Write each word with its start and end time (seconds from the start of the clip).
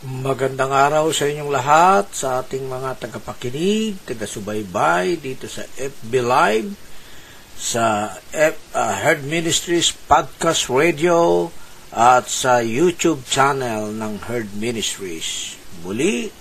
Magandang 0.00 0.72
araw 0.72 1.12
sa 1.12 1.28
inyong 1.28 1.52
lahat, 1.52 2.08
sa 2.16 2.40
ating 2.40 2.64
mga 2.64 3.04
tagapakinig, 3.04 4.00
taga-subaybay 4.08 5.20
dito 5.20 5.44
sa 5.44 5.60
FB 5.76 6.12
Live, 6.24 6.72
sa 7.52 8.08
F, 8.32 8.56
uh, 8.72 8.96
Herd 8.96 9.28
Ministries 9.28 9.92
Podcast 9.92 10.72
Radio, 10.72 11.52
at 11.92 12.32
sa 12.32 12.64
YouTube 12.64 13.28
channel 13.28 13.92
ng 13.92 14.24
Herd 14.24 14.56
Ministries. 14.56 15.60
Muli, 15.84 16.32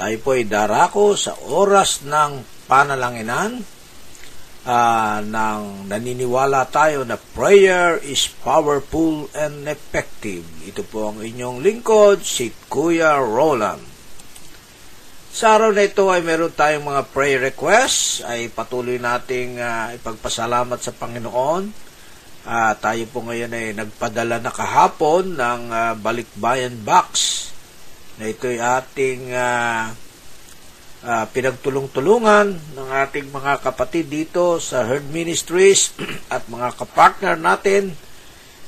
tayo 0.00 0.16
po 0.24 0.32
ay 0.32 0.48
darako 0.48 1.12
sa 1.12 1.36
oras 1.52 2.08
ng 2.08 2.64
panalanginan 2.64 3.60
uh, 4.66 5.18
ng 5.22 5.90
naniniwala 5.90 6.66
tayo 6.70 7.02
na 7.02 7.18
prayer 7.18 7.98
is 8.02 8.30
powerful 8.42 9.26
and 9.34 9.66
effective. 9.66 10.46
Ito 10.66 10.86
po 10.86 11.10
ang 11.14 11.22
inyong 11.22 11.62
lingkod, 11.62 12.22
si 12.22 12.50
Kuya 12.70 13.18
Roland. 13.18 13.82
Sa 15.32 15.56
araw 15.56 15.72
na 15.72 15.88
ito 15.88 16.12
ay 16.12 16.20
meron 16.20 16.52
tayong 16.52 16.84
mga 16.84 17.02
prayer 17.08 17.40
requests, 17.40 18.20
ay 18.28 18.52
patuloy 18.52 19.00
nating 19.00 19.56
uh, 19.56 19.96
ipagpasalamat 19.96 20.76
sa 20.76 20.92
Panginoon. 20.92 21.72
Uh, 22.42 22.72
tayo 22.82 23.04
po 23.08 23.22
ngayon 23.24 23.54
ay 23.54 23.72
nagpadala 23.72 24.42
na 24.42 24.52
kahapon 24.52 25.38
ng 25.38 25.62
uh, 25.70 25.94
Balikbayan 25.96 26.74
Box 26.84 27.08
na 28.20 28.28
ito 28.28 28.44
ay 28.44 28.60
ating 28.60 29.32
uh, 29.32 29.94
uh, 31.02 31.26
pinagtulong-tulungan 31.30 32.46
ng 32.78 32.88
ating 33.06 33.28
mga 33.30 33.62
kapatid 33.62 34.06
dito 34.08 34.62
sa 34.62 34.86
Herd 34.86 35.10
Ministries 35.10 35.94
at 36.34 36.46
mga 36.46 36.78
kapartner 36.78 37.36
natin 37.38 37.94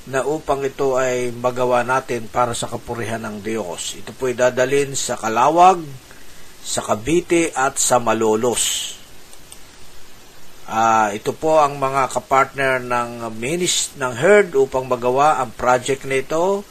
na 0.04 0.20
upang 0.20 0.60
ito 0.60 1.00
ay 1.00 1.32
magawa 1.32 1.80
natin 1.80 2.28
para 2.28 2.52
sa 2.52 2.68
kapurihan 2.68 3.24
ng 3.24 3.40
Diyos. 3.40 3.96
Ito 3.96 4.12
po 4.12 4.28
ay 4.28 4.36
dadalin 4.36 4.92
sa 4.92 5.16
Kalawag, 5.16 5.80
sa 6.60 6.84
Cavite 6.84 7.56
at 7.56 7.80
sa 7.80 7.96
Malolos. 7.96 8.96
Uh, 10.64 11.12
ito 11.12 11.36
po 11.36 11.60
ang 11.60 11.76
mga 11.76 12.08
kapartner 12.08 12.80
ng 12.80 13.32
minis 13.36 13.96
ng 14.00 14.12
herd 14.16 14.56
upang 14.56 14.88
magawa 14.88 15.40
ang 15.40 15.52
project 15.52 16.08
na 16.08 16.20
ito. 16.20 16.64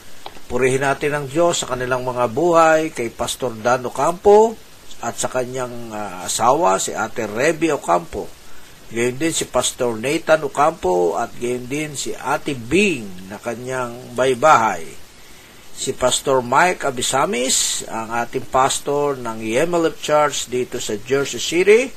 Purihin 0.50 0.86
natin 0.86 1.14
ang 1.14 1.26
Diyos 1.26 1.62
sa 1.62 1.74
kanilang 1.74 2.06
mga 2.06 2.26
buhay 2.30 2.94
kay 2.94 3.10
Pastor 3.14 3.54
Dan 3.58 3.86
Ocampo, 3.86 4.54
at 5.04 5.20
sa 5.20 5.28
kanyang 5.28 5.92
uh, 5.92 6.24
asawa, 6.24 6.80
si 6.80 6.96
Ate 6.96 7.28
Reby 7.28 7.76
Ocampo. 7.76 8.32
Gayon 8.88 9.20
din 9.20 9.36
si 9.36 9.44
Pastor 9.44 10.00
Nathan 10.00 10.48
Ocampo 10.48 11.20
at 11.20 11.36
gayon 11.36 11.68
din 11.68 11.92
si 12.00 12.16
Ate 12.16 12.56
Bing 12.56 13.28
na 13.28 13.36
kanyang 13.36 14.16
baybahay. 14.16 14.88
Si 15.74 15.92
Pastor 15.92 16.40
Mike 16.40 16.88
Abisamis, 16.88 17.84
ang 17.90 18.14
ating 18.14 18.46
pastor 18.48 19.18
ng 19.18 19.42
Yemelep 19.42 19.98
Church 20.00 20.48
dito 20.48 20.78
sa 20.78 20.96
Jersey 20.96 21.42
City. 21.42 21.90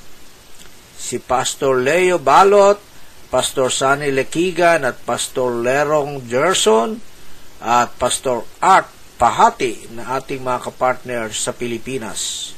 Si 0.97 1.21
Pastor 1.21 1.85
Leo 1.85 2.17
Balot, 2.17 2.81
Pastor 3.29 3.69
Sunny 3.69 4.09
Lekigan 4.11 4.89
at 4.89 4.97
Pastor 5.05 5.61
Lerong 5.61 6.25
Gerson 6.25 6.97
at 7.61 7.93
Pastor 8.01 8.43
Art 8.65 8.89
Pahati 9.21 9.93
na 9.93 10.17
ating 10.17 10.41
mga 10.41 10.73
kapartner 10.73 11.29
sa 11.33 11.53
Pilipinas 11.53 12.56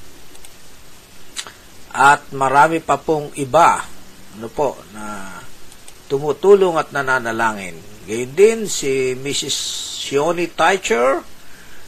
at 1.93 2.33
marami 2.37 2.81
pa 2.85 3.01
pong 3.01 3.33
iba 3.41 3.81
ano 4.39 4.49
po 4.55 4.79
na 4.95 5.35
tumutulong 6.07 6.79
at 6.79 6.95
nananalangin. 6.95 7.75
Gayun 8.09 8.33
din 8.33 8.59
si 8.71 9.13
Mrs. 9.19 9.57
Sioni 9.99 10.49
Teicher, 10.49 11.21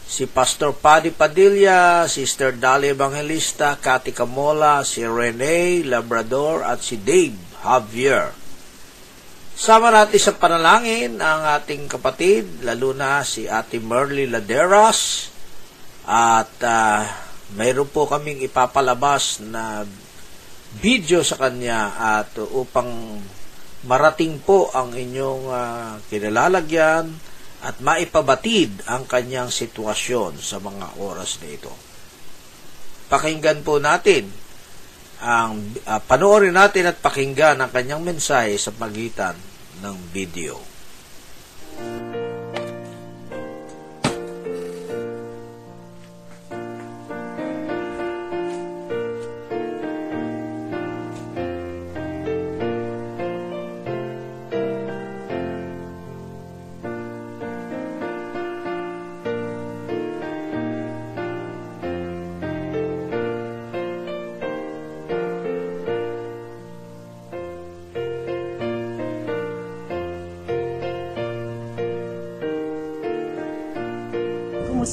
si 0.04 0.28
Pastor 0.28 0.76
Paddy 0.76 1.14
Padilla, 1.14 2.04
Sister 2.04 2.52
Dali 2.58 2.92
Evangelista, 2.92 3.78
Cathy 3.80 4.12
Camola, 4.12 4.84
si 4.84 5.00
Rene 5.06 5.80
Labrador 5.86 6.66
at 6.66 6.84
si 6.84 7.00
Dave 7.00 7.38
Javier. 7.64 8.36
Sama 9.56 9.88
natin 9.88 10.20
sa 10.20 10.36
panalangin 10.36 11.20
ang 11.20 11.44
ating 11.56 11.88
kapatid, 11.88 12.64
lalo 12.64 12.92
na 12.92 13.24
si 13.24 13.48
Ate 13.48 13.80
Merly 13.80 14.28
Laderas 14.28 15.32
at 16.04 16.52
uh, 16.64 17.29
mayroon 17.58 17.90
po 17.90 18.06
kaming 18.06 18.42
ipapalabas 18.44 19.42
na 19.42 19.82
video 20.78 21.26
sa 21.26 21.34
kanya 21.34 21.98
at 21.98 22.38
upang 22.38 23.18
marating 23.86 24.38
po 24.38 24.70
ang 24.70 24.94
inyong 24.94 25.44
uh, 25.50 25.92
kinalalagyan 26.06 27.10
at 27.60 27.76
maipabatid 27.82 28.86
ang 28.86 29.04
kanyang 29.04 29.50
sitwasyon 29.50 30.38
sa 30.38 30.62
mga 30.62 31.00
oras 31.00 31.42
na 31.42 31.48
ito. 31.50 31.72
Pakinggan 33.10 33.66
po 33.66 33.82
natin 33.82 34.30
ang 35.20 35.60
uh, 35.84 36.00
panoorin 36.00 36.56
natin 36.56 36.88
at 36.88 36.96
pakinggan 37.02 37.60
ang 37.60 37.68
kanyang 37.74 38.00
mensahe 38.00 38.56
sa 38.56 38.72
pagitan 38.72 39.36
ng 39.82 39.96
video. 40.14 40.69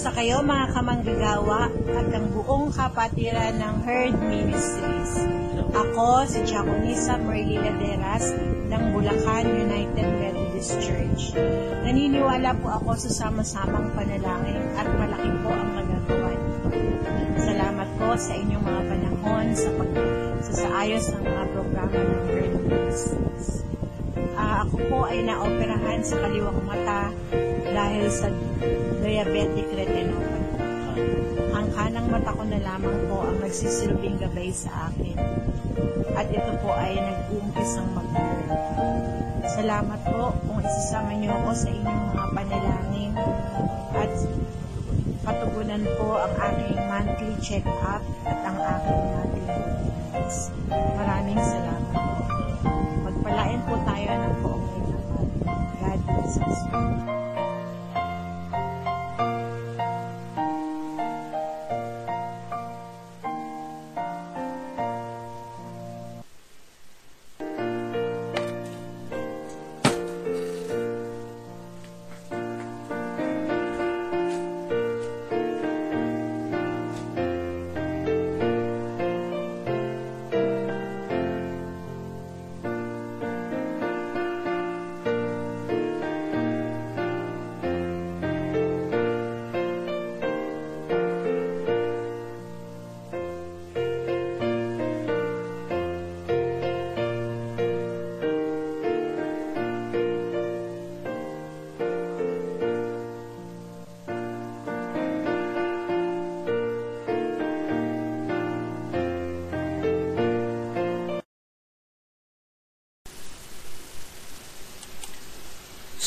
Kumusta 0.08 0.24
kayo 0.24 0.40
mga 0.40 0.68
kamanggagawa 0.72 1.68
at 1.68 2.08
ang 2.16 2.32
buong 2.32 2.72
kapatiran 2.72 3.60
ng 3.60 3.76
Herd 3.84 4.16
Ministries? 4.24 5.20
Ako 5.76 6.24
si 6.24 6.48
Chaconisa 6.48 7.20
Merly 7.20 7.60
Laderas 7.60 8.32
ng 8.72 8.96
Bulacan 8.96 9.52
United 9.52 10.08
Methodist 10.08 10.80
Church. 10.80 11.36
Naniniwala 11.84 12.56
po 12.56 12.80
ako 12.80 12.96
sa 13.04 13.28
sama-samang 13.28 13.92
panalangin 14.00 14.64
at 14.80 14.88
malaki 14.96 15.28
po 15.44 15.52
ang 15.52 15.70
magagawa. 15.76 16.32
Salamat 17.36 17.90
po 18.00 18.08
sa 18.16 18.32
inyong 18.32 18.64
mga 18.64 18.82
panahon 18.88 19.46
sa 19.60 19.70
pagsasaayos 19.76 21.04
ng 21.20 21.24
mga 21.28 21.44
programa 21.52 22.00
ng 22.00 22.24
Herd 22.32 22.54
Ministries. 22.64 23.77
Uh, 24.38 24.56
ako 24.66 24.76
po 24.90 24.98
ay 25.10 25.26
naoperahan 25.26 26.02
sa 26.06 26.18
kaliwang 26.22 26.62
mata 26.66 27.10
dahil 27.74 28.06
sa 28.10 28.28
diabetic 29.02 29.68
retinopathy. 29.74 30.46
Ang 31.54 31.68
kanang 31.74 32.08
mata 32.10 32.32
ko 32.34 32.44
na 32.46 32.60
lamang 32.62 32.98
po 33.10 33.26
ang 33.26 33.38
nagsisilbing 33.42 34.18
gabay 34.22 34.50
sa 34.54 34.90
akin. 34.94 35.18
At 36.18 36.30
ito 36.34 36.52
po 36.62 36.74
ay 36.74 36.98
nag-uumpisang 36.98 37.90
mag 37.94 38.10
Salamat 39.48 40.02
po 40.06 40.38
kung 40.46 40.60
isasama 40.62 41.18
niyo 41.18 41.34
ako 41.34 41.50
sa 41.56 41.70
inyong 41.72 42.02
mga 42.14 42.26
panalangin 42.36 43.14
at 43.98 44.12
patugunan 45.26 45.82
po 45.98 46.20
ang 46.20 46.34
aking 46.52 46.78
monthly 46.86 47.34
check-up 47.42 48.04
at 48.28 48.40
ang 48.46 48.58
aking 48.60 49.02
monthly. 49.18 49.46
Maraming 50.70 51.42
salamat 51.42 52.17
Jesus. 56.40 57.17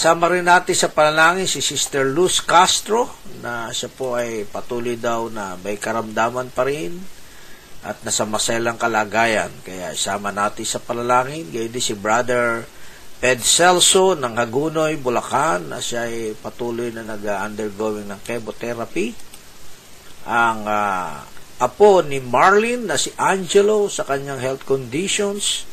Sama 0.01 0.33
rin 0.33 0.49
natin 0.49 0.73
sa 0.73 0.89
panalangin 0.89 1.45
si 1.45 1.61
Sister 1.61 2.09
Luz 2.09 2.41
Castro 2.41 3.05
na 3.45 3.69
siya 3.69 3.93
po 3.93 4.17
ay 4.17 4.49
patuloy 4.49 4.97
daw 4.97 5.29
na 5.29 5.61
may 5.61 5.77
karamdaman 5.77 6.49
pa 6.57 6.65
rin 6.65 6.97
at 7.85 8.01
nasa 8.01 8.25
maselang 8.25 8.81
kalagayan. 8.81 9.53
Kaya 9.61 9.93
isama 9.93 10.33
natin 10.33 10.65
sa 10.65 10.81
panalangin. 10.81 11.53
Gayon 11.53 11.69
din 11.69 11.85
si 11.85 11.93
Brother 11.93 12.65
Ped 13.21 13.45
Celso 13.45 14.17
ng 14.17 14.41
Hagunoy, 14.41 14.97
Bulacan 14.97 15.69
na 15.69 15.85
siya 15.85 16.09
ay 16.09 16.33
patuloy 16.33 16.89
na 16.97 17.05
nag-undergoing 17.05 18.09
ng 18.09 18.25
chemotherapy. 18.25 19.13
Ang 20.25 20.65
uh, 20.65 21.29
apo 21.61 22.01
ni 22.01 22.25
Marlin 22.25 22.89
na 22.89 22.97
si 22.97 23.13
Angelo 23.21 23.93
sa 23.93 24.09
kanyang 24.09 24.41
health 24.41 24.65
conditions. 24.65 25.69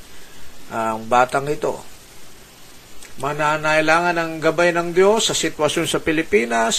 Ang 0.68 1.08
batang 1.08 1.48
ito 1.48 1.96
mananailangan 3.18 4.14
ng 4.14 4.34
gabay 4.38 4.70
ng 4.78 4.94
Diyos 4.94 5.30
sa 5.30 5.36
sitwasyon 5.36 5.90
sa 5.90 5.98
Pilipinas 5.98 6.76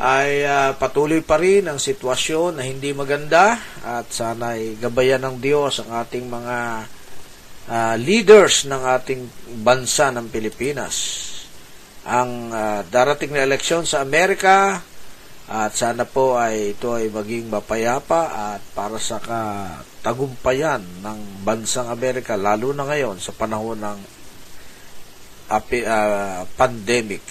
ay 0.00 0.42
uh, 0.42 0.74
patuloy 0.74 1.22
pa 1.22 1.38
rin 1.38 1.70
ang 1.70 1.78
sitwasyon 1.78 2.58
na 2.58 2.66
hindi 2.66 2.90
maganda 2.90 3.54
at 3.84 4.10
sana 4.10 4.58
ay 4.58 4.80
gabayan 4.80 5.22
ng 5.22 5.36
Diyos 5.38 5.84
ang 5.84 6.02
ating 6.02 6.26
mga 6.26 6.58
uh, 7.70 7.94
leaders 8.00 8.66
ng 8.66 8.82
ating 8.82 9.20
bansa 9.62 10.10
ng 10.10 10.26
Pilipinas. 10.32 10.96
Ang 12.08 12.50
uh, 12.50 12.80
darating 12.88 13.30
na 13.30 13.44
eleksyon 13.44 13.86
sa 13.86 14.02
Amerika 14.02 14.82
at 15.50 15.72
sana 15.74 16.06
po 16.06 16.38
ay 16.38 16.74
ito 16.74 16.94
ay 16.94 17.10
maging 17.10 17.50
mapayapa 17.50 18.54
at 18.56 18.62
para 18.74 18.98
sa 18.98 19.22
katagumpayan 19.22 20.80
ng 21.02 21.44
bansang 21.46 21.90
Amerika 21.90 22.34
lalo 22.34 22.74
na 22.74 22.86
ngayon 22.86 23.18
sa 23.18 23.30
panahon 23.30 23.78
ng 23.78 23.98
uh, 25.50 26.46
pandemic. 26.54 27.24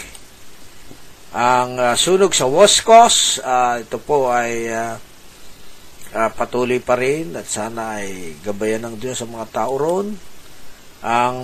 Ang 1.29 1.77
uh, 1.77 1.93
sunog 1.93 2.33
sa 2.33 2.49
Wascos, 2.49 3.39
uh, 3.39 3.79
ito 3.79 4.01
po 4.01 4.33
ay 4.33 4.67
uh, 4.67 4.97
uh, 6.13 6.29
patuloy 6.33 6.81
pa 6.81 6.97
rin 6.97 7.37
at 7.37 7.45
sana 7.45 8.01
ay 8.01 8.35
gabayan 8.41 8.89
ng 8.89 8.95
Diyos 8.99 9.21
sa 9.21 9.29
mga 9.29 9.47
tao 9.53 9.73
ron. 9.77 10.07
Ang 10.99 11.37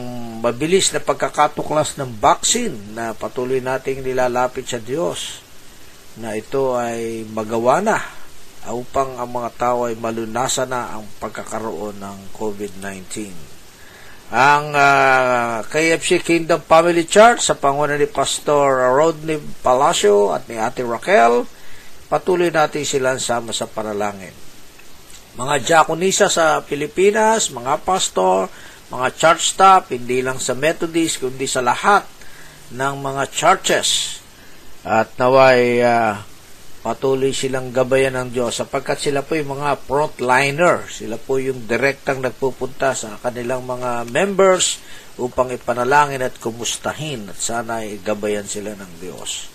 mabilis 0.43 0.91
na 0.91 0.99
pagkakatuklas 0.99 1.95
ng 1.95 2.11
vaccine 2.19 2.75
na 2.91 3.15
patuloy 3.15 3.63
nating 3.63 4.03
nilalapit 4.03 4.67
sa 4.67 4.83
Diyos 4.83 5.39
na 6.19 6.35
ito 6.35 6.75
ay 6.75 7.23
magawa 7.31 7.79
na 7.79 8.03
upang 8.67 9.15
ang 9.15 9.29
mga 9.31 9.51
tao 9.55 9.85
ay 9.87 9.95
malunasan 9.95 10.73
na 10.73 10.97
ang 10.97 11.05
pagkakaroon 11.21 12.01
ng 12.01 12.17
COVID-19 12.35 13.54
ang 14.33 14.73
uh, 14.73 15.61
KFC 15.69 16.25
Kingdom 16.25 16.57
Family 16.65 17.05
Church 17.05 17.45
sa 17.45 17.53
pangunan 17.53 18.01
ni 18.01 18.09
Pastor 18.09 18.89
Rodney 18.97 19.37
Palacio 19.61 20.33
at 20.33 20.49
ni 20.49 20.57
Ate 20.57 20.81
Raquel. 20.81 21.45
Patuloy 22.09 22.49
natin 22.49 22.81
silang 22.85 23.21
sama 23.21 23.53
sa 23.53 23.69
panalangin. 23.69 24.33
Mga 25.35 25.55
diakonisa 25.67 26.31
sa 26.31 26.63
Pilipinas, 26.63 27.51
mga 27.51 27.83
pastor, 27.83 28.47
mga 28.89 29.07
church 29.13 29.53
staff, 29.53 29.91
hindi 29.91 30.23
lang 30.23 30.39
sa 30.39 30.55
Methodist, 30.55 31.19
kundi 31.19 31.45
sa 31.45 31.59
lahat 31.59 32.07
ng 32.71 32.93
mga 33.01 33.23
churches. 33.29 34.21
At 34.85 35.17
naway 35.17 35.81
uh, 35.81 36.21
patuloy 36.85 37.33
silang 37.33 37.73
gabayan 37.73 38.13
ng 38.13 38.29
Diyos 38.29 38.61
sapagkat 38.61 39.01
sila 39.01 39.25
po 39.25 39.33
yung 39.33 39.57
mga 39.57 39.73
frontliner. 39.89 40.85
Sila 40.85 41.17
po 41.17 41.41
yung 41.41 41.65
direktang 41.65 42.21
nagpupunta 42.21 42.93
sa 42.93 43.17
kanilang 43.17 43.65
mga 43.65 44.05
members 44.13 44.77
upang 45.17 45.49
ipanalangin 45.49 46.21
at 46.21 46.37
kumustahin 46.37 47.25
at 47.33 47.41
sana 47.41 47.81
ay 47.81 47.97
gabayan 48.05 48.45
sila 48.45 48.77
ng 48.77 49.01
Diyos. 49.01 49.49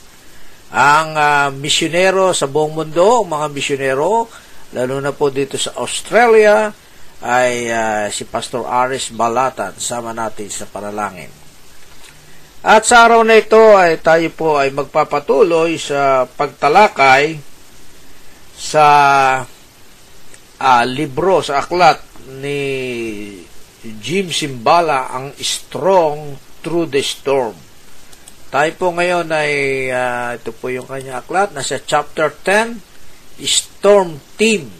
Ang 0.74 1.14
uh, 1.14 1.54
misyonero 1.54 2.34
sa 2.34 2.50
buong 2.50 2.74
mundo, 2.74 3.22
mga 3.22 3.46
misyonero, 3.54 4.26
lalo 4.74 4.98
na 4.98 5.14
po 5.14 5.30
dito 5.30 5.54
sa 5.54 5.78
Australia, 5.78 6.74
ay 7.22 7.70
uh, 7.70 8.06
si 8.10 8.26
Pastor 8.26 8.66
Aris 8.66 9.14
Balatan. 9.14 9.78
Sama 9.78 10.10
natin 10.10 10.50
sa 10.50 10.66
panalangin. 10.66 11.39
At 12.60 12.84
sa 12.84 13.08
araw 13.08 13.24
na 13.24 13.40
ito 13.40 13.56
ay 13.72 14.04
tayo 14.04 14.28
po 14.36 14.60
ay 14.60 14.68
magpapatuloy 14.68 15.80
sa 15.80 16.28
pagtalakay 16.28 17.40
sa 18.52 18.86
uh, 20.60 20.84
libro, 20.84 21.40
sa 21.40 21.64
aklat 21.64 22.04
ni 22.36 22.60
Jim 23.80 24.28
Simbala, 24.28 25.08
ang 25.08 25.32
Strong 25.40 26.36
Through 26.60 26.92
the 26.92 27.00
Storm. 27.00 27.56
Tayo 28.52 28.70
po 28.76 28.92
ngayon 28.92 29.32
ay, 29.32 29.52
uh, 29.88 30.36
ito 30.36 30.52
po 30.52 30.68
yung 30.68 30.84
kanya 30.84 31.24
aklat, 31.24 31.56
nasa 31.56 31.80
chapter 31.80 32.28
10, 32.44 32.76
Storm 33.40 34.20
Team. 34.36 34.79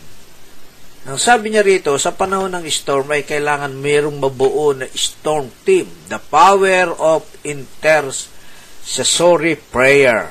Ang 1.10 1.18
sabi 1.18 1.50
niya 1.50 1.66
rito, 1.66 1.90
sa 1.98 2.14
panahon 2.14 2.54
ng 2.54 2.70
storm 2.70 3.10
ay 3.10 3.26
kailangan 3.26 3.74
mayroong 3.74 4.14
mabuo 4.14 4.78
na 4.78 4.86
storm 4.94 5.50
team. 5.66 5.90
The 6.06 6.22
power 6.22 6.94
of 6.94 7.26
intercessory 7.42 9.58
prayer. 9.58 10.30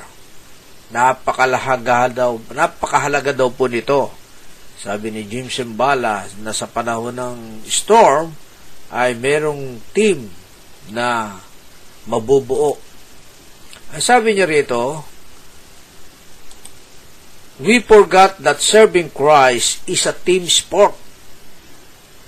Napakalahaga 0.88 2.08
daw, 2.08 2.40
napakahalaga 2.56 3.36
daw 3.36 3.52
po 3.52 3.68
nito. 3.68 4.08
Sabi 4.80 5.12
ni 5.12 5.28
Jim 5.28 5.52
Simbala 5.52 6.24
na 6.40 6.56
sa 6.56 6.64
panahon 6.64 7.12
ng 7.12 7.68
storm 7.68 8.32
ay 8.88 9.12
mayroong 9.20 9.84
team 9.92 10.32
na 10.96 11.36
mabubuo. 12.08 12.80
Ang 13.92 14.00
sabi 14.00 14.32
niya 14.32 14.48
rito, 14.48 15.04
we 17.60 17.78
forgot 17.84 18.40
that 18.40 18.64
serving 18.64 19.12
Christ 19.12 19.84
is 19.84 20.08
a 20.08 20.16
team 20.16 20.48
sport. 20.48 20.96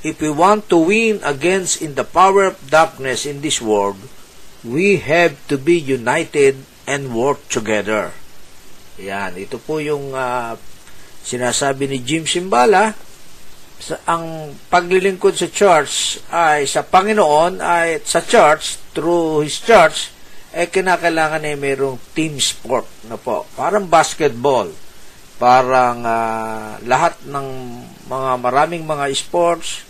If 0.05 0.20
we 0.20 0.29
want 0.29 0.69
to 0.69 0.76
win 0.76 1.25
against 1.25 1.81
in 1.81 1.96
the 1.96 2.05
power 2.05 2.52
of 2.52 2.69
darkness 2.69 3.25
in 3.25 3.40
this 3.40 3.62
world, 3.62 3.96
we 4.61 5.00
have 5.00 5.40
to 5.49 5.56
be 5.56 5.79
united 5.79 6.61
and 6.84 7.17
work 7.17 7.40
together. 7.49 8.12
Yan, 9.00 9.40
ito 9.40 9.56
po 9.56 9.81
yung 9.81 10.12
uh, 10.12 10.58
sinasabi 11.24 11.89
ni 11.89 11.98
Jim 12.05 12.29
Simbala. 12.29 12.93
Sa, 13.82 13.98
ang 14.06 14.55
paglilingkod 14.70 15.34
sa 15.34 15.48
church 15.51 16.22
ay 16.31 16.70
sa 16.70 16.86
Panginoon 16.86 17.58
ay 17.58 17.98
sa 18.06 18.22
church 18.22 18.79
through 18.94 19.43
his 19.43 19.58
church 19.58 20.15
ay 20.55 20.70
kinakailangan 20.70 21.43
ay 21.43 21.58
mayroong 21.58 21.98
team 22.15 22.39
sport 22.39 22.86
na 23.08 23.19
po. 23.19 23.48
Parang 23.58 23.89
basketball 23.89 24.70
parang 25.43 26.06
uh, 26.06 26.79
lahat 26.87 27.19
ng 27.27 27.46
mga 28.06 28.31
maraming 28.39 28.87
mga 28.87 29.11
sports 29.11 29.82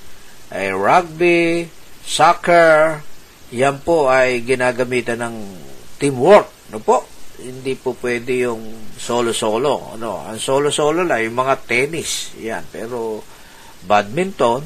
ay 0.49 0.73
rugby, 0.73 1.69
soccer, 2.01 3.05
yan 3.53 3.85
po 3.85 4.09
ay 4.09 4.41
ginagamitan 4.41 5.21
ng 5.21 5.37
teamwork, 6.01 6.49
no 6.73 6.81
po? 6.81 7.05
Hindi 7.37 7.77
po 7.77 7.93
pwede 8.01 8.49
yung 8.49 8.97
solo-solo, 8.97 9.93
ano? 9.93 10.25
Ang 10.25 10.41
solo-solo 10.41 11.05
lang 11.05 11.21
yung 11.21 11.37
mga 11.37 11.69
tennis, 11.69 12.33
yan. 12.41 12.65
Pero 12.73 13.21
badminton, 13.85 14.65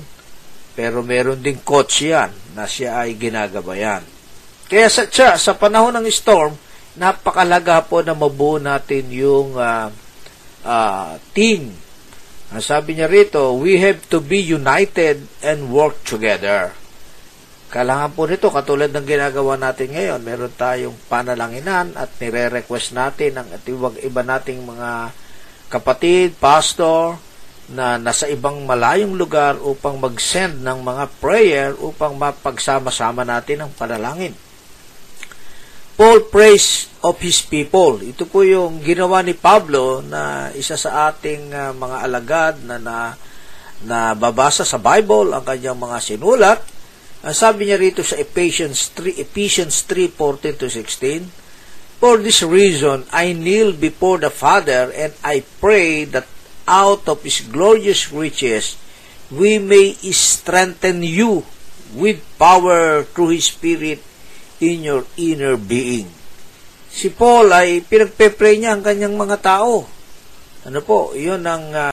pero 0.78 1.02
meron 1.02 1.42
ding 1.42 1.66
coach 1.66 2.06
yan 2.06 2.30
na 2.54 2.70
siya 2.70 3.02
ay 3.02 3.18
ginagabayan. 3.18 4.06
Kaya 4.70 4.86
sa, 4.86 5.34
sa 5.34 5.52
panahon 5.58 5.98
ng 5.98 6.06
storm, 6.14 6.54
napakalaga 6.94 7.82
po 7.82 8.06
na 8.06 8.14
mabuo 8.14 8.62
natin 8.62 9.10
yung 9.10 9.58
uh, 9.58 9.90
uh, 10.66 11.14
team. 11.30 11.70
Ang 12.50 12.62
sabi 12.62 12.98
niya 12.98 13.06
rito, 13.06 13.54
we 13.54 13.78
have 13.78 14.02
to 14.10 14.18
be 14.18 14.42
united 14.42 15.22
and 15.42 15.70
work 15.70 16.02
together. 16.02 16.74
Kailangan 17.66 18.14
po 18.14 18.30
nito, 18.30 18.46
katulad 18.50 18.94
ng 18.94 19.02
ginagawa 19.02 19.58
natin 19.58 19.90
ngayon, 19.90 20.20
meron 20.22 20.54
tayong 20.54 20.94
panalanginan 21.10 21.98
at 21.98 22.14
nire-request 22.22 22.94
natin 22.94 23.42
ang 23.42 23.50
atiwag 23.50 23.98
iba 24.06 24.22
nating 24.22 24.62
mga 24.62 25.10
kapatid, 25.66 26.38
pastor, 26.38 27.18
na 27.66 27.98
nasa 27.98 28.30
ibang 28.30 28.62
malayong 28.62 29.18
lugar 29.18 29.58
upang 29.58 29.98
mag-send 29.98 30.62
ng 30.62 30.78
mga 30.86 31.04
prayer 31.18 31.74
upang 31.74 32.14
mapagsama-sama 32.14 33.26
natin 33.26 33.66
ang 33.66 33.74
panalangin. 33.74 34.45
Paul 35.96 36.28
prays 36.28 36.92
of 37.00 37.16
his 37.24 37.40
people. 37.40 38.04
Ito 38.04 38.28
po 38.28 38.44
yung 38.44 38.84
ginawa 38.84 39.24
ni 39.24 39.32
Pablo 39.32 40.04
na 40.04 40.52
isa 40.52 40.76
sa 40.76 41.08
ating 41.08 41.56
uh, 41.56 41.72
mga 41.72 41.96
alagad 42.04 42.54
na, 42.68 42.76
na 42.76 42.96
na 43.84 44.12
babasa 44.16 44.64
sa 44.64 44.80
Bible 44.80 45.32
ang 45.32 45.44
kanyang 45.44 45.76
mga 45.76 45.98
sinulat. 46.00 46.60
Ang 47.24 47.32
sabi 47.32 47.68
niya 47.68 47.80
rito 47.80 48.04
sa 48.04 48.16
Ephesians 48.16 48.92
3, 48.92 49.24
Ephesians 49.24 49.88
3:14 49.88 50.60
to 50.60 50.68
16, 50.68 51.32
For 51.96 52.20
this 52.20 52.44
reason 52.44 53.08
I 53.08 53.32
kneel 53.32 53.72
before 53.72 54.20
the 54.20 54.28
Father 54.28 54.92
and 54.92 55.16
I 55.24 55.48
pray 55.60 56.04
that 56.12 56.28
out 56.68 57.08
of 57.08 57.24
his 57.24 57.40
glorious 57.40 58.12
riches 58.12 58.76
we 59.32 59.56
may 59.56 59.96
strengthen 60.12 61.00
you 61.00 61.48
with 61.96 62.20
power 62.36 63.00
through 63.02 63.32
his 63.32 63.48
spirit 63.48 64.04
in 64.60 64.86
your 64.86 65.04
inner 65.20 65.58
being. 65.60 66.08
Si 66.88 67.12
Paul 67.12 67.52
ay 67.52 67.84
pinagpe-pray 67.84 68.56
niya 68.56 68.72
ang 68.72 68.82
kanyang 68.84 69.16
mga 69.16 69.36
tao. 69.44 69.84
Ano 70.66 70.80
po, 70.80 71.12
yun 71.12 71.44
ang 71.44 71.64
uh, 71.72 71.92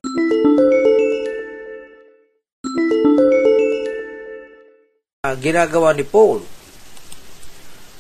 ginagawa 5.44 5.92
ni 5.92 6.08
Paul. 6.08 6.44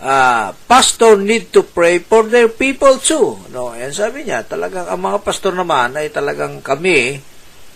Uh, 0.04 0.52
pastor 0.68 1.16
need 1.16 1.48
to 1.56 1.64
pray 1.64 2.00
for 2.00 2.28
their 2.28 2.52
people 2.52 3.00
too. 3.00 3.40
No, 3.56 3.72
yan 3.72 3.96
sabi 3.96 4.28
niya, 4.28 4.44
talagang 4.44 4.88
ang 4.88 5.00
mga 5.00 5.24
pastor 5.24 5.56
naman 5.56 5.96
ay 5.96 6.12
talagang 6.12 6.60
kami 6.60 7.24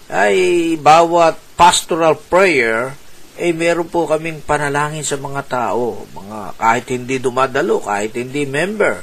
ay 0.07 0.35
bawat 0.79 1.35
pastoral 1.59 2.15
prayer 2.15 2.95
ay 3.37 3.53
meron 3.53 3.87
po 3.87 4.09
kaming 4.09 4.41
panalangin 4.41 5.05
sa 5.05 5.17
mga 5.17 5.41
tao, 5.45 6.05
mga 6.11 6.57
kahit 6.57 6.85
hindi 6.89 7.21
dumadalo, 7.21 7.81
kahit 7.81 8.17
hindi 8.17 8.49
member. 8.49 9.01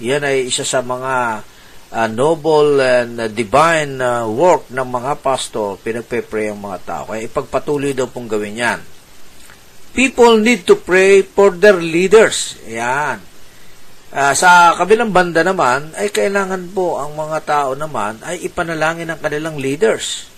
Yan 0.00 0.24
ay 0.24 0.48
isa 0.48 0.64
sa 0.64 0.80
mga 0.80 1.44
uh, 1.92 2.08
noble 2.08 2.80
and 2.80 3.20
uh, 3.20 3.28
divine 3.28 4.00
uh, 4.00 4.28
work 4.28 4.68
ng 4.72 4.88
mga 4.88 5.20
pastor, 5.20 5.80
pinagpe-pray 5.80 6.52
ang 6.52 6.60
mga 6.60 6.78
tao. 6.84 7.02
Kaya 7.12 7.24
ipagpatuloy 7.28 7.92
daw 7.92 8.08
pong 8.08 8.28
gawin 8.28 8.56
yan 8.56 8.80
people 9.96 10.36
need 10.36 10.68
to 10.68 10.76
pray 10.76 11.24
for 11.24 11.56
their 11.56 11.80
leaders. 11.80 12.60
Yan. 12.68 13.24
Uh, 14.12 14.36
sa 14.36 14.76
kabilang 14.76 15.10
banda 15.10 15.40
naman, 15.40 15.96
ay 15.96 16.12
kailangan 16.12 16.68
po 16.76 17.00
ang 17.00 17.16
mga 17.16 17.38
tao 17.48 17.70
naman 17.72 18.20
ay 18.20 18.44
ipanalangin 18.44 19.08
ang 19.08 19.18
kanilang 19.18 19.56
leaders. 19.56 20.28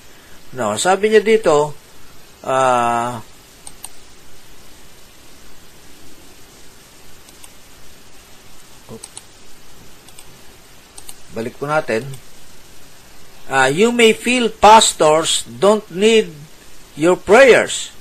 No, 0.54 0.78
sabi 0.78 1.10
niya 1.10 1.20
dito, 1.20 1.74
uh, 2.46 3.10
balik 11.32 11.60
po 11.60 11.68
natin, 11.68 12.04
uh, 13.48 13.68
you 13.68 13.92
may 13.92 14.12
feel 14.12 14.48
pastors 14.48 15.44
don't 15.48 15.88
need 15.92 16.32
your 16.96 17.16
prayers 17.16 17.92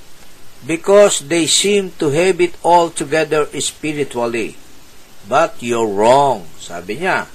because 0.64 1.28
they 1.30 1.46
seem 1.46 1.94
to 1.96 2.10
have 2.10 2.40
it 2.42 2.56
all 2.64 2.90
together 2.90 3.46
spiritually. 3.60 4.58
But 5.28 5.60
you're 5.60 5.88
wrong, 5.88 6.48
sabi 6.58 7.04
niya. 7.04 7.28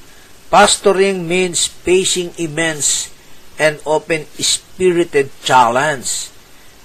Pastoring 0.50 1.26
means 1.26 1.66
facing 1.66 2.34
immense 2.38 3.10
and 3.58 3.78
open 3.86 4.26
spirited 4.38 5.30
challenge. 5.46 6.30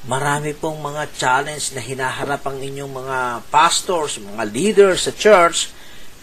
Marami 0.09 0.57
pong 0.57 0.81
mga 0.81 1.11
challenge 1.17 1.75
na 1.77 1.83
hinaharap 1.85 2.45
ang 2.49 2.61
inyong 2.61 2.93
mga 2.93 3.19
pastors, 3.53 4.21
mga 4.21 4.45
leaders 4.49 5.05
sa 5.05 5.13
church, 5.13 5.69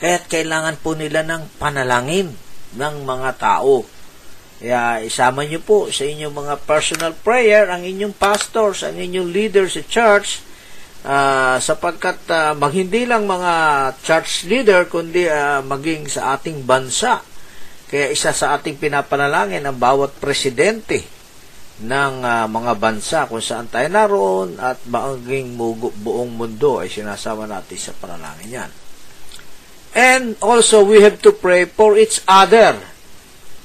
kaya't 0.02 0.26
kailangan 0.26 0.78
po 0.80 0.98
nila 0.98 1.22
ng 1.22 1.60
panalangin 1.60 2.34
ng 2.76 2.96
mga 3.04 3.30
tao. 3.40 3.84
Kaya 4.56 5.04
isama 5.04 5.44
niyo 5.44 5.60
po 5.60 5.92
sa 5.92 6.08
inyong 6.08 6.32
mga 6.32 6.56
personal 6.64 7.12
prayer 7.12 7.68
ang 7.68 7.84
inyong 7.84 8.16
pastors, 8.16 8.88
ang 8.88 8.96
inyong 8.96 9.28
leaders 9.32 9.76
sa 9.76 9.84
church 9.84 10.40
uh, 11.04 11.60
sapagkat 11.60 12.24
uh, 12.32 12.52
mag 12.56 12.72
hindi 12.72 13.04
lang 13.04 13.28
mga 13.28 13.54
church 14.00 14.48
leader 14.48 14.88
kundi 14.88 15.28
uh, 15.28 15.60
maging 15.60 16.08
sa 16.08 16.40
ating 16.40 16.64
bansa. 16.64 17.20
Kaya 17.86 18.10
isa 18.10 18.34
sa 18.34 18.58
ating 18.58 18.82
pinapanalangin 18.82 19.62
ang 19.62 19.78
bawat 19.78 20.18
presidente 20.18 21.06
ng 21.84 22.24
uh, 22.24 22.48
mga 22.48 22.74
bansa 22.80 23.28
kung 23.28 23.44
saan 23.44 23.68
tayo 23.68 23.92
naroon 23.92 24.56
at 24.56 24.80
maging 24.88 25.60
buong 26.00 26.32
mundo 26.32 26.80
ay 26.80 26.88
sinasama 26.88 27.44
natin 27.44 27.76
sa 27.76 27.92
panalangin 27.92 28.64
yan. 28.64 28.72
And 29.96 30.36
also 30.44 30.84
we 30.84 31.00
have 31.00 31.24
to 31.24 31.32
pray 31.32 31.64
for 31.64 31.96
each 31.96 32.20
other. 32.28 32.76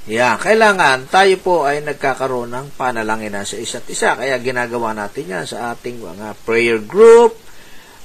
Yeah, 0.06 0.38
kailangan 0.38 1.10
tayo 1.10 1.34
po 1.42 1.66
ay 1.66 1.82
nagkakaroon 1.82 2.54
ng 2.54 2.66
panalanginan 2.78 3.42
sa 3.42 3.58
isa't 3.58 3.84
isa. 3.90 4.14
Kaya 4.14 4.38
ginagawa 4.38 4.94
natin 4.94 5.26
yan 5.26 5.44
sa 5.44 5.75
ating 5.75 6.00
mga 6.00 6.38
prayer 6.46 6.78
group, 6.80 7.34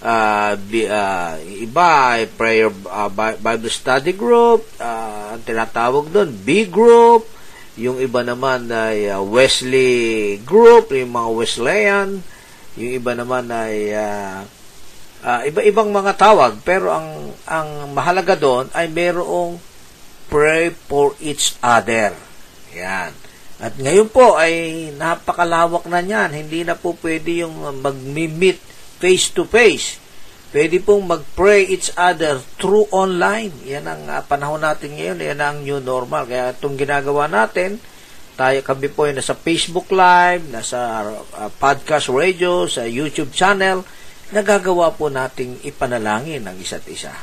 uh, 0.02 0.54
bi, 0.58 0.90
uh, 0.90 1.38
iba 1.42 2.20
ay 2.20 2.30
prayer 2.30 2.70
uh, 2.70 3.10
Bible 3.14 3.72
study 3.72 4.14
group, 4.14 4.66
uh, 4.82 5.38
tinatawag 5.46 6.12
doon, 6.12 6.30
B 6.34 6.70
group, 6.70 7.30
yung 7.80 7.98
iba 7.98 8.22
naman 8.22 8.68
ay 8.70 9.10
uh, 9.10 9.24
Wesley 9.24 10.38
group, 10.44 10.92
yung 10.92 11.14
mga 11.16 11.30
Wesleyan, 11.32 12.10
yung 12.76 12.92
iba 12.92 13.12
naman 13.16 13.48
ay 13.50 13.96
uh, 13.96 14.44
uh, 15.26 15.42
iba-ibang 15.42 15.90
mga 15.90 16.14
tawag, 16.14 16.62
pero 16.62 16.94
ang 16.94 17.34
ang 17.50 17.90
mahalaga 17.92 18.38
doon 18.38 18.70
ay 18.78 18.86
merong 18.86 19.58
pray 20.30 20.70
for 20.70 21.18
each 21.18 21.58
other. 21.66 22.14
Yan. 22.78 23.12
At 23.56 23.80
ngayon 23.80 24.12
po 24.12 24.36
ay 24.36 24.88
napakalawak 24.94 25.88
na 25.90 26.04
niyan. 26.04 26.36
Hindi 26.36 26.62
na 26.62 26.76
po 26.78 26.94
pwede 27.00 27.42
yung 27.46 27.56
mag-meet 27.82 28.60
face 29.00 29.32
to 29.32 29.48
face. 29.48 29.98
Pwede 30.52 30.80
pong 30.80 31.08
mag-pray 31.08 31.68
each 31.68 31.92
other 31.96 32.40
through 32.60 32.88
online. 32.92 33.52
Yan 33.68 33.88
ang 33.88 34.04
uh, 34.08 34.24
panahon 34.24 34.64
natin 34.64 34.96
ngayon. 34.96 35.20
Yan 35.24 35.40
ang 35.40 35.58
new 35.64 35.80
normal. 35.80 36.28
Kaya 36.28 36.56
itong 36.56 36.76
ginagawa 36.76 37.28
natin, 37.28 37.80
tayo 38.36 38.60
kami 38.64 38.92
po 38.92 39.08
ay 39.08 39.16
nasa 39.16 39.36
Facebook 39.36 39.88
Live, 39.92 40.48
nasa 40.52 41.12
uh, 41.16 41.52
podcast 41.56 42.12
radio, 42.12 42.68
sa 42.68 42.84
YouTube 42.84 43.32
channel, 43.32 43.88
nagagawa 44.34 44.96
po 44.96 45.12
nating 45.12 45.62
ipanalangin 45.62 46.46
ang 46.46 46.58
isa't 46.58 46.86
isa. 46.90 47.14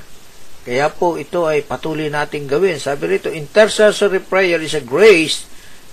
Kaya 0.62 0.86
po 0.94 1.18
ito 1.18 1.42
ay 1.50 1.66
patuloy 1.66 2.06
nating 2.06 2.46
gawin. 2.46 2.78
Sabi 2.78 3.18
rito, 3.18 3.26
intercessory 3.26 4.22
prayer 4.22 4.62
is 4.62 4.78
a 4.78 4.84
grace 4.84 5.42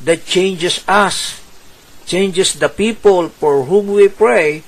that 0.06 0.30
changes 0.30 0.86
us, 0.86 1.42
changes 2.06 2.62
the 2.62 2.70
people 2.70 3.34
for 3.34 3.66
whom 3.66 3.90
we 3.90 4.06
pray, 4.06 4.62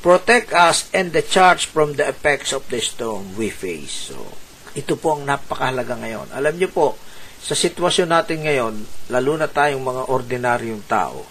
protect 0.00 0.56
us 0.56 0.88
and 0.96 1.12
the 1.12 1.20
church 1.20 1.68
from 1.68 2.00
the 2.00 2.08
effects 2.08 2.56
of 2.56 2.64
the 2.72 2.80
storm 2.80 3.36
we 3.36 3.52
face. 3.52 4.08
So, 4.08 4.24
ito 4.72 4.96
po 4.96 5.20
ang 5.20 5.28
napakahalaga 5.28 6.00
ngayon. 6.00 6.32
Alam 6.32 6.56
niyo 6.56 6.72
po, 6.72 6.96
sa 7.42 7.52
sitwasyon 7.52 8.08
natin 8.08 8.48
ngayon, 8.48 8.74
lalo 9.12 9.32
na 9.36 9.52
tayong 9.52 9.84
mga 9.84 10.02
ordinaryong 10.08 10.84
tao, 10.88 11.28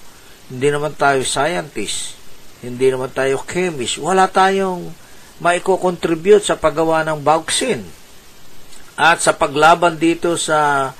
hindi 0.53 0.67
naman 0.69 0.93
tayo 0.93 1.25
scientist, 1.25 2.20
hindi 2.61 2.93
naman 2.93 3.09
tayo 3.09 3.41
chemist, 3.41 3.97
wala 3.97 4.29
tayong 4.29 4.93
maiko-contribute 5.41 6.45
sa 6.45 6.55
paggawa 6.55 7.01
ng 7.09 7.25
vaccine. 7.25 7.81
At 8.93 9.25
sa 9.25 9.33
paglaban 9.33 9.97
dito 9.97 10.37
sa 10.37 10.91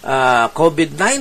uh, 0.00 0.08
ah, 0.08 0.46
COVID-19, 0.56 1.20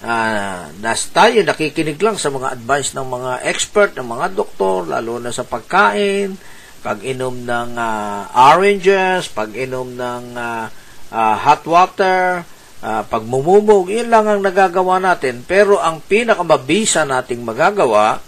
uh, 0.00 0.08
ah, 0.08 0.72
nas 0.80 1.12
tayo 1.12 1.36
nakikinig 1.44 2.00
lang 2.00 2.16
sa 2.16 2.32
mga 2.32 2.56
advice 2.56 2.96
ng 2.96 3.04
mga 3.04 3.32
expert, 3.44 3.92
ng 4.00 4.08
mga 4.08 4.26
doktor, 4.32 4.88
lalo 4.88 5.20
na 5.20 5.28
sa 5.28 5.44
pagkain, 5.44 6.40
pag-inom 6.80 7.44
ng 7.44 7.70
uh, 7.76 8.32
oranges, 8.32 9.28
pag-inom 9.28 9.92
ng 9.92 10.24
uh, 10.32 10.72
uh, 11.12 11.36
hot 11.44 11.68
water, 11.68 12.48
uh, 12.80 13.02
pagmumumog, 13.04 13.92
yun 13.92 14.08
lang 14.08 14.24
ang 14.24 14.40
nagagawa 14.40 14.96
natin. 14.96 15.44
Pero 15.44 15.76
ang 15.76 16.00
pinakamabisa 16.00 17.04
nating 17.04 17.44
magagawa 17.44 18.24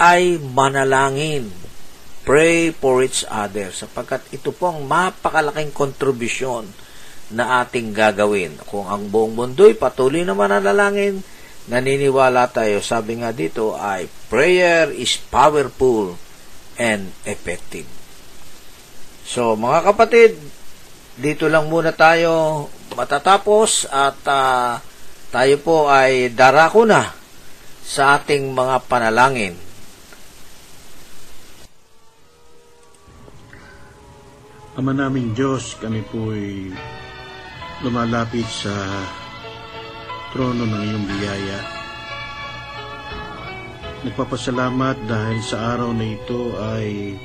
ay 0.00 0.40
manalangin 0.40 1.52
pray 2.24 2.72
for 2.72 3.04
each 3.04 3.28
other 3.28 3.68
sapagkat 3.68 4.24
ito 4.32 4.48
po 4.48 4.72
ang 4.72 4.88
mapakalaking 4.88 5.76
kontribusyon 5.76 6.64
na 7.30 7.62
ating 7.62 7.92
gagawin. 7.92 8.56
Kung 8.64 8.88
ang 8.88 9.06
buong 9.12 9.36
mundo'y 9.36 9.76
patuloy 9.76 10.24
na 10.26 10.34
mananalangin, 10.34 11.22
naniniwala 11.70 12.50
tayo, 12.50 12.82
sabi 12.82 13.20
nga 13.20 13.30
dito 13.30 13.76
ay 13.78 14.10
prayer 14.26 14.90
is 14.90 15.20
powerful 15.30 16.16
and 16.80 17.12
effective. 17.28 17.86
So 19.22 19.54
mga 19.54 19.94
kapatid, 19.94 20.40
dito 21.20 21.46
lang 21.46 21.70
muna 21.70 21.94
tayo 21.94 22.66
matatapos 22.96 23.86
at 23.86 24.18
uh, 24.26 24.80
tayo 25.30 25.56
po 25.62 25.86
ay 25.86 26.34
darako 26.34 26.82
na 26.88 27.14
sa 27.84 28.18
ating 28.18 28.50
mga 28.50 28.82
panalangin 28.90 29.69
Ama 34.78 34.94
naming 34.94 35.34
Diyos, 35.34 35.74
kami 35.82 36.06
po'y 36.14 36.70
lumalapit 37.82 38.46
sa 38.46 38.70
trono 40.30 40.62
ng 40.62 40.82
iyong 40.86 41.06
biyaya. 41.10 41.60
Nagpapasalamat 44.06 44.96
dahil 45.10 45.38
sa 45.42 45.74
araw 45.74 45.90
na 45.90 46.06
ito 46.06 46.54
ay 46.54 47.18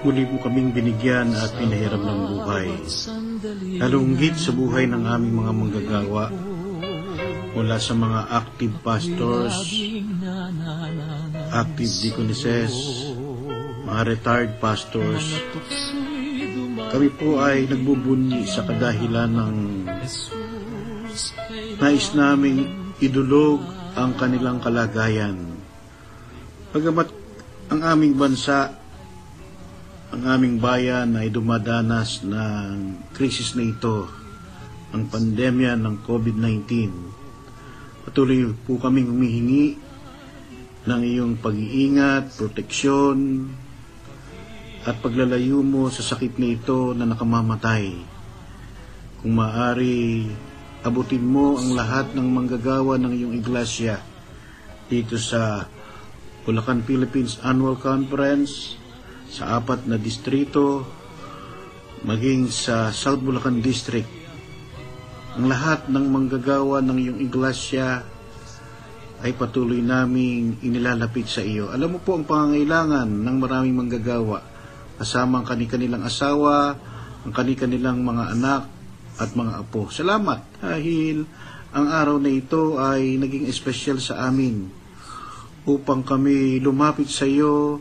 muli 0.00 0.24
mo 0.24 0.40
kaming 0.40 0.72
binigyan 0.72 1.28
at 1.36 1.52
pinahiram 1.60 2.00
ng 2.00 2.20
buhay. 2.32 2.68
Halunggit 3.84 4.40
sa 4.40 4.56
buhay 4.56 4.88
ng 4.88 5.04
aming 5.04 5.44
mga 5.44 5.52
manggagawa 5.52 6.24
mula 7.52 7.76
sa 7.76 7.92
mga 7.92 8.20
active 8.32 8.74
pastors, 8.80 9.54
active 11.52 11.92
deaconesses, 12.00 12.72
mga 13.84 14.02
retired 14.08 14.52
pastors, 14.56 15.36
kami 16.90 17.08
po 17.14 17.38
ay 17.38 17.70
nagbubunyi 17.70 18.42
sa 18.50 18.66
kadahilan 18.66 19.30
ng 19.30 19.56
nais 21.78 22.08
naming 22.18 22.66
idulog 22.98 23.62
ang 23.94 24.14
kanilang 24.18 24.58
kalagayan. 24.58 25.38
Pagamat 26.74 27.08
ang 27.70 27.80
aming 27.86 28.14
bansa, 28.18 28.74
ang 30.10 30.22
aming 30.26 30.58
bayan 30.58 31.14
ay 31.14 31.30
dumadanas 31.30 32.26
ng 32.26 32.98
krisis 33.14 33.54
na 33.54 33.70
ito, 33.70 34.10
ang 34.90 35.06
pandemya 35.06 35.78
ng 35.78 36.02
COVID-19. 36.02 36.66
Patuloy 38.06 38.50
po 38.66 38.82
kaming 38.82 39.14
humihingi 39.14 39.78
ng 40.90 41.00
iyong 41.06 41.38
pag-iingat, 41.38 42.34
proteksyon, 42.34 43.46
at 44.80 44.96
paglalayo 45.04 45.60
mo 45.60 45.92
sa 45.92 46.00
sakit 46.00 46.40
na 46.40 46.56
ito 46.56 46.96
na 46.96 47.04
nakamamatay. 47.04 48.00
Kung 49.20 49.36
maaari, 49.36 50.24
abutin 50.80 51.20
mo 51.20 51.60
ang 51.60 51.76
lahat 51.76 52.16
ng 52.16 52.24
manggagawa 52.24 52.96
ng 52.96 53.12
iyong 53.12 53.34
iglesia 53.36 54.00
dito 54.88 55.20
sa 55.20 55.68
Bulacan 56.48 56.80
Philippines 56.80 57.36
Annual 57.44 57.76
Conference 57.76 58.80
sa 59.28 59.60
apat 59.60 59.84
na 59.84 60.00
distrito 60.00 60.88
maging 62.00 62.48
sa 62.48 62.88
South 62.88 63.20
Bulacan 63.20 63.60
District. 63.60 64.08
Ang 65.36 65.52
lahat 65.52 65.92
ng 65.92 66.06
manggagawa 66.08 66.80
ng 66.80 66.96
iyong 66.96 67.20
iglesia 67.20 68.00
ay 69.20 69.36
patuloy 69.36 69.84
naming 69.84 70.56
inilalapit 70.64 71.28
sa 71.28 71.44
iyo. 71.44 71.68
Alam 71.68 71.94
mo 71.94 71.98
po 72.00 72.16
ang 72.16 72.24
pangangailangan 72.24 73.04
ng 73.04 73.36
maraming 73.36 73.76
manggagawa 73.76 74.49
kasama 75.00 75.40
ang 75.40 75.48
kanilang 75.48 76.04
asawa, 76.04 76.76
ang 77.24 77.32
kanilang 77.32 78.04
mga 78.04 78.36
anak 78.36 78.62
at 79.16 79.32
mga 79.32 79.64
apo. 79.64 79.88
Salamat 79.88 80.60
dahil 80.60 81.24
ang 81.72 81.86
araw 81.88 82.20
na 82.20 82.28
ito 82.28 82.76
ay 82.76 83.16
naging 83.16 83.48
espesyal 83.48 83.96
sa 83.96 84.28
amin 84.28 84.68
upang 85.64 86.04
kami 86.04 86.60
lumapit 86.60 87.08
sa 87.08 87.24
iyo 87.24 87.80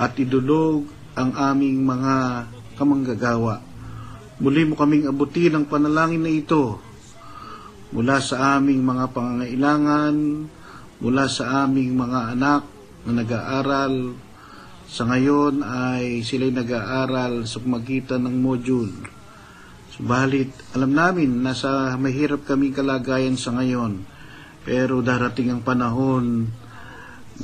at 0.00 0.16
idulog 0.16 0.88
ang 1.12 1.36
aming 1.36 1.84
mga 1.84 2.48
kamanggagawa. 2.80 3.60
Muli 4.38 4.62
mo 4.64 4.78
kaming 4.78 5.04
abutin 5.10 5.52
ang 5.52 5.66
panalangin 5.68 6.22
na 6.24 6.32
ito 6.32 6.78
mula 7.92 8.20
sa 8.24 8.56
aming 8.56 8.84
mga 8.84 9.04
pangangailangan, 9.12 10.14
mula 11.00 11.24
sa 11.28 11.66
aming 11.66 11.96
mga 11.96 12.36
anak 12.36 12.62
na 13.08 13.12
nag-aaral, 13.24 14.14
sa 14.88 15.04
ngayon 15.04 15.60
ay 15.60 16.24
sila'y 16.24 16.48
nag-aaral 16.48 17.44
sa 17.44 17.60
pamagitan 17.60 18.24
ng 18.24 18.40
module. 18.40 18.96
Subalit, 19.92 20.48
alam 20.72 20.96
namin 20.96 21.44
na 21.44 21.52
sa 21.52 21.92
mahirap 22.00 22.48
kaming 22.48 22.72
kalagayan 22.72 23.36
sa 23.36 23.52
ngayon, 23.52 24.08
pero 24.64 25.04
darating 25.04 25.52
ang 25.52 25.60
panahon 25.60 26.48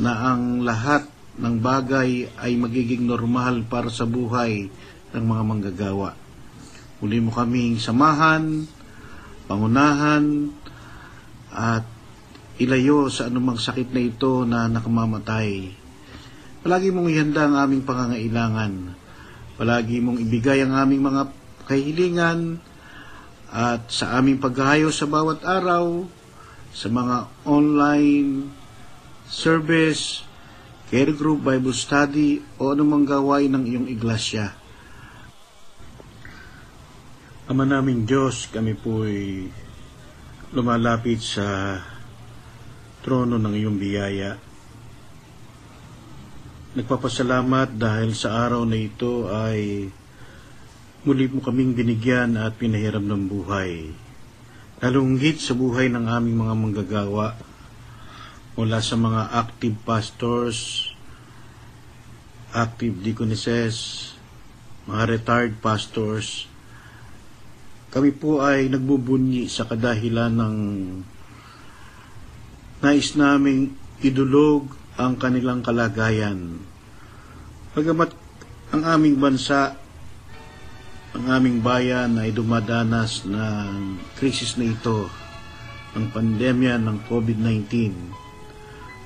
na 0.00 0.32
ang 0.32 0.64
lahat 0.64 1.04
ng 1.36 1.60
bagay 1.60 2.32
ay 2.40 2.56
magiging 2.56 3.04
normal 3.04 3.60
para 3.68 3.92
sa 3.92 4.08
buhay 4.08 4.72
ng 5.12 5.24
mga 5.24 5.42
manggagawa. 5.44 6.16
Muli 7.04 7.20
mo 7.20 7.28
kaming 7.28 7.76
samahan, 7.76 8.64
pangunahan, 9.44 10.48
at 11.52 11.84
ilayo 12.56 13.12
sa 13.12 13.28
anumang 13.28 13.60
sakit 13.60 13.92
na 13.92 14.00
ito 14.00 14.48
na 14.48 14.64
nakamamatay 14.64 15.83
Palagi 16.64 16.88
mong 16.88 17.12
ihanda 17.12 17.44
ang 17.44 17.60
aming 17.60 17.84
pangangailangan. 17.84 18.96
Palagi 19.60 20.00
mong 20.00 20.16
ibigay 20.16 20.64
ang 20.64 20.72
aming 20.72 21.04
mga 21.04 21.28
kahilingan 21.68 22.56
at 23.52 23.84
sa 23.92 24.16
aming 24.16 24.40
paghahayo 24.40 24.88
sa 24.88 25.04
bawat 25.04 25.44
araw, 25.44 26.08
sa 26.72 26.88
mga 26.88 27.28
online 27.44 28.48
service, 29.28 30.24
care 30.88 31.12
group, 31.12 31.44
Bible 31.44 31.76
study, 31.76 32.40
o 32.56 32.72
anumang 32.72 33.04
gawain 33.04 33.52
ng 33.52 33.64
iyong 33.68 33.88
iglesia. 33.92 34.56
Ama 37.44 37.68
naming 37.68 38.08
Diyos, 38.08 38.48
kami 38.48 38.72
po'y 38.72 39.52
lumalapit 40.56 41.20
sa 41.20 41.76
trono 43.04 43.36
ng 43.36 43.52
iyong 43.52 43.76
biyaya 43.76 44.53
Nagpapasalamat 46.74 47.78
dahil 47.78 48.18
sa 48.18 48.34
araw 48.34 48.66
na 48.66 48.74
ito 48.74 49.30
ay 49.30 49.86
muli 51.06 51.30
mo 51.30 51.38
kaming 51.38 51.70
binigyan 51.70 52.34
at 52.34 52.58
pinahiram 52.58 53.06
ng 53.06 53.30
buhay. 53.30 53.94
Lalunggit 54.82 55.38
sa 55.38 55.54
buhay 55.54 55.86
ng 55.86 56.10
aming 56.10 56.34
mga 56.34 56.54
manggagawa 56.58 57.38
mula 58.58 58.82
sa 58.82 58.98
mga 58.98 59.22
active 59.38 59.78
pastors, 59.86 60.90
active 62.50 62.98
deaconesses, 63.06 64.10
mga 64.90 65.14
retired 65.14 65.54
pastors. 65.62 66.50
Kami 67.94 68.10
po 68.10 68.42
ay 68.42 68.66
nagbubunyi 68.66 69.46
sa 69.46 69.62
kadahilan 69.62 70.34
ng 70.34 70.56
nais 72.82 73.14
naming 73.14 73.78
idulog 74.02 74.82
ang 74.94 75.18
kanilang 75.18 75.58
kalagayan. 75.62 76.62
Pagamat 77.74 78.14
ang 78.70 78.82
aming 78.86 79.18
bansa, 79.18 79.74
ang 81.14 81.24
aming 81.30 81.62
bayan 81.62 82.14
ay 82.18 82.30
dumadanas 82.30 83.26
ng 83.26 83.98
krisis 84.18 84.54
na 84.54 84.70
ito, 84.70 85.10
ang 85.94 86.10
pandemya 86.10 86.78
ng 86.78 87.06
COVID-19. 87.10 87.70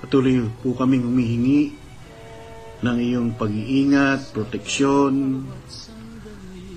Patuloy 0.04 0.44
po 0.60 0.76
kaming 0.76 1.04
humihingi 1.04 1.76
ng 2.84 2.96
iyong 2.96 3.30
pag-iingat, 3.36 4.32
proteksyon, 4.36 5.44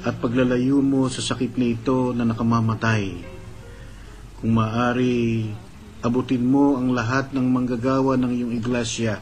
at 0.01 0.17
paglalayo 0.17 0.81
mo 0.81 1.05
sa 1.11 1.21
sakit 1.21 1.59
na 1.61 1.67
ito 1.67 2.15
na 2.15 2.25
nakamamatay. 2.25 3.21
Kung 4.41 4.57
maaari, 4.57 5.53
abutin 6.01 6.43
mo 6.45 6.77
ang 6.77 6.93
lahat 6.93 7.33
ng 7.33 7.45
manggagawa 7.45 8.17
ng 8.17 8.31
iyong 8.33 8.53
iglesia. 8.57 9.21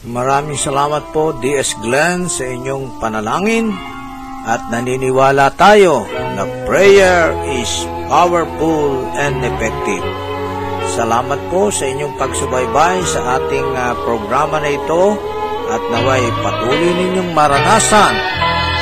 Maraming 0.00 0.56
salamat 0.56 1.12
po, 1.12 1.36
D.S. 1.36 1.76
Glenn, 1.84 2.24
sa 2.24 2.48
inyong 2.48 2.96
panalangin 3.04 3.68
at 4.48 4.72
naniniwala 4.72 5.52
tayo 5.60 6.08
na 6.08 6.48
prayer 6.64 7.36
is 7.60 7.84
powerful 8.08 9.04
and 9.20 9.44
effective. 9.44 10.04
Salamat 10.96 11.38
po 11.52 11.68
sa 11.68 11.84
inyong 11.84 12.16
pagsubaybay 12.16 13.04
sa 13.04 13.38
ating 13.38 13.68
uh, 13.76 13.92
programa 14.02 14.58
na 14.58 14.72
ito 14.72 15.20
at 15.70 15.82
naway 15.92 16.24
patuloy 16.40 16.90
ninyong 16.96 17.30
maranasan 17.36 18.14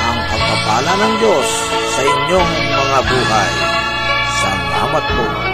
ang 0.09 0.19
pagpapala 0.31 0.93
ng 1.03 1.15
Diyos 1.21 1.49
sa 1.99 2.01
inyong 2.07 2.51
mga 2.71 2.99
buhay. 3.05 3.51
Salamat 4.39 5.05
po. 5.19 5.48